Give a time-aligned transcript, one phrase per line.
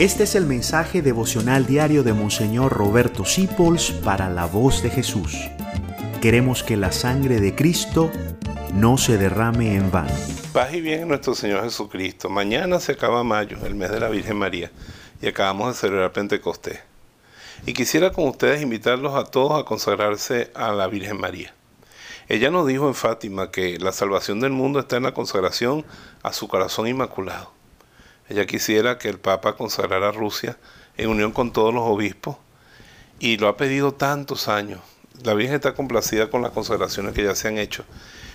[0.00, 5.36] Este es el mensaje devocional diario de Monseñor Roberto Sipols para la voz de Jesús.
[6.22, 8.10] Queremos que la sangre de Cristo
[8.72, 10.14] no se derrame en vano.
[10.54, 12.30] Paz y bien nuestro Señor Jesucristo.
[12.30, 14.70] Mañana se acaba mayo, el mes de la Virgen María,
[15.20, 16.80] y acabamos de celebrar Pentecostés.
[17.66, 21.52] Y quisiera con ustedes invitarlos a todos a consagrarse a la Virgen María.
[22.26, 25.84] Ella nos dijo en Fátima que la salvación del mundo está en la consagración
[26.22, 27.59] a su corazón inmaculado.
[28.30, 30.56] Ella quisiera que el Papa consagrara a Rusia
[30.96, 32.36] en unión con todos los obispos
[33.18, 34.78] y lo ha pedido tantos años.
[35.24, 37.84] La Virgen está complacida con las consagraciones que ya se han hecho,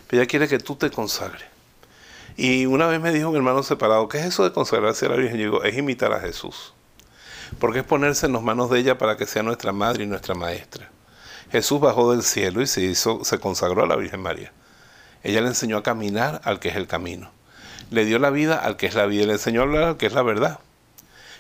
[0.08, 1.46] pero ella quiere que tú te consagres.
[2.36, 5.16] Y una vez me dijo un hermano separado, ¿qué es eso de consagrarse a la
[5.16, 5.38] Virgen?
[5.38, 6.74] Yo digo, es imitar a Jesús.
[7.58, 10.36] Porque es ponerse en las manos de ella para que sea nuestra madre y nuestra
[10.36, 10.92] maestra.
[11.54, 14.52] Jesús bajó del cielo y se hizo, se consagró a la Virgen María.
[15.24, 17.35] Ella le enseñó a caminar al que es el camino
[17.92, 19.98] le dio la vida al que es la vida y le enseñó a hablar al
[19.98, 20.60] que es la verdad.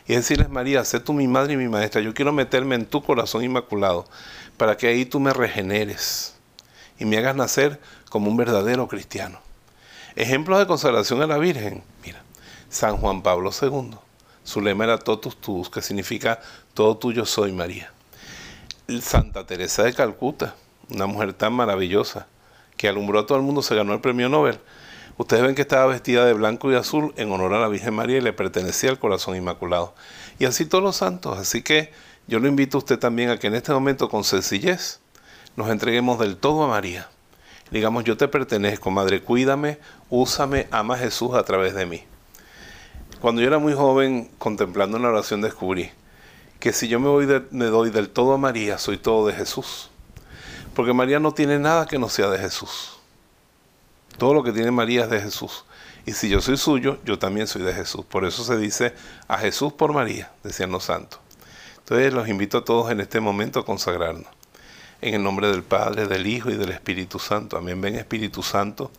[0.08, 3.02] Y decirles, María, sé tú mi madre y mi maestra, yo quiero meterme en tu
[3.02, 4.06] corazón inmaculado
[4.58, 6.36] para que ahí tú me regeneres
[7.00, 9.40] y me hagas nacer como un verdadero cristiano.
[10.16, 12.22] Ejemplos de consagración a la Virgen, mira,
[12.70, 13.98] San Juan Pablo II,
[14.44, 16.40] su lema era totus tuus, que significa
[16.74, 17.92] todo tuyo soy María.
[19.02, 20.56] Santa Teresa de Calcuta,
[20.90, 22.28] una mujer tan maravillosa,
[22.78, 24.60] que alumbró a todo el mundo, se ganó el premio Nobel
[25.18, 28.18] Ustedes ven que estaba vestida de blanco y azul en honor a la Virgen María
[28.18, 29.94] y le pertenecía al corazón inmaculado.
[30.40, 31.38] Y así todos los santos.
[31.38, 31.92] Así que
[32.28, 35.00] yo lo invito a usted también a que en este momento con sencillez
[35.56, 37.10] nos entreguemos del todo a María.
[37.72, 42.04] Digamos, yo te pertenezco, Madre, cuídame, úsame, ama a Jesús a través de mí.
[43.22, 45.92] Cuando yo era muy joven, contemplando una oración, descubrí
[46.60, 49.90] que si yo me, doy del todo a María, soy todo de Jesús.
[50.74, 53.00] Porque María no tiene nada que no sea de Jesús.
[54.18, 55.66] Todo lo que tiene María es de Jesús.
[56.06, 58.06] Y si yo soy suyo, yo también soy de Jesús.
[58.06, 58.94] Por eso se dice
[59.28, 61.20] a Jesús por María, decían los santos.
[61.80, 64.28] Entonces los invito a todos en este momento a consagrarnos.
[65.02, 67.58] En el nombre del Padre, del Hijo y del Espíritu Santo.
[67.58, 67.82] Amén.
[67.82, 68.92] Ven Espíritu Santo.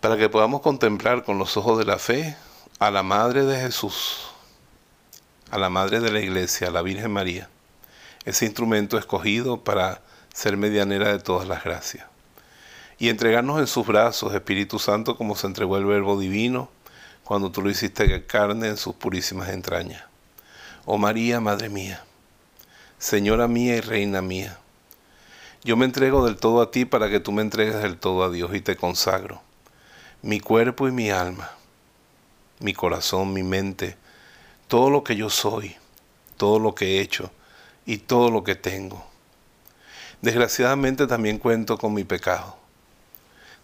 [0.00, 2.36] Para que podamos contemplar con los ojos de la fe
[2.78, 4.28] a la Madre de Jesús,
[5.50, 7.48] a la Madre de la Iglesia, a la Virgen María.
[8.24, 10.00] Ese instrumento escogido para
[10.32, 12.15] ser medianera de todas las gracias
[12.98, 16.70] y entregarnos en sus brazos, Espíritu Santo, como se entregó el Verbo Divino
[17.24, 20.04] cuando tú lo hiciste carne en sus purísimas entrañas.
[20.84, 22.04] Oh María, Madre mía,
[22.98, 24.58] Señora mía y Reina mía,
[25.64, 28.30] yo me entrego del todo a ti para que tú me entregues del todo a
[28.30, 29.42] Dios y te consagro,
[30.22, 31.50] mi cuerpo y mi alma,
[32.60, 33.96] mi corazón, mi mente,
[34.68, 35.76] todo lo que yo soy,
[36.36, 37.30] todo lo que he hecho
[37.84, 39.04] y todo lo que tengo.
[40.22, 42.65] Desgraciadamente también cuento con mi pecado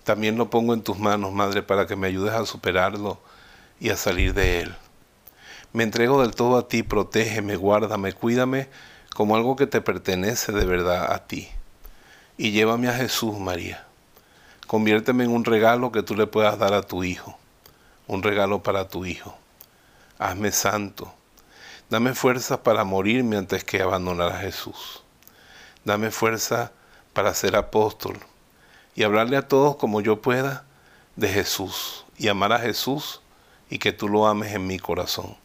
[0.05, 3.21] también lo pongo en tus manos, Madre, para que me ayudes a superarlo
[3.81, 4.75] y a salir de él.
[5.73, 8.69] Me entrego del todo a ti, protégeme, guárdame, cuídame
[9.15, 11.49] como algo que te pertenece de verdad a ti.
[12.37, 13.87] Y llévame a Jesús, María.
[14.67, 17.39] Conviérteme en un regalo que tú le puedas dar a tu Hijo,
[18.07, 19.37] un regalo para tu Hijo.
[20.19, 21.13] Hazme santo.
[21.91, 25.03] Dame fuerza para morirme antes que abandonar a Jesús.
[25.85, 26.73] Dame fuerza
[27.13, 28.19] para ser apóstol,
[28.95, 30.65] y hablarle a todos como yo pueda
[31.17, 33.21] de Jesús y amar a Jesús
[33.71, 35.37] y que tú lo ames en mi corazón.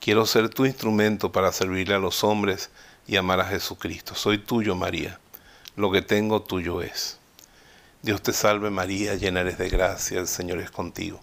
[0.00, 2.70] Quiero ser tu instrumento para servirle a los hombres
[3.06, 4.14] y amar a Jesucristo.
[4.14, 5.20] Soy tuyo, María.
[5.76, 7.18] Lo que tengo tuyo es.
[8.02, 11.20] Dios te salve María, llena eres de gracia, el Señor es contigo.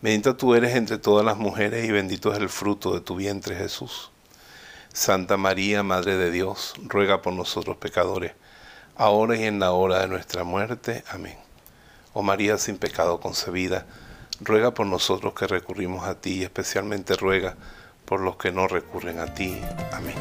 [0.00, 3.56] Bendita tú eres entre todas las mujeres y bendito es el fruto de tu vientre
[3.56, 4.10] Jesús.
[4.92, 8.32] Santa María, Madre de Dios, ruega por nosotros pecadores
[8.96, 11.04] ahora y en la hora de nuestra muerte.
[11.10, 11.36] Amén.
[12.12, 13.86] Oh María sin pecado concebida,
[14.40, 17.54] ruega por nosotros que recurrimos a ti y especialmente ruega
[18.04, 19.60] por los que no recurren a ti.
[19.92, 20.16] Amén.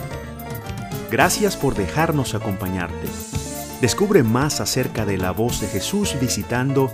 [1.09, 3.09] Gracias por dejarnos acompañarte.
[3.81, 6.91] Descubre más acerca de la voz de Jesús visitando